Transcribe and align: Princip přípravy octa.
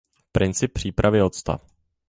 Princip 0.31 0.73
přípravy 0.73 1.21
octa. 1.21 1.59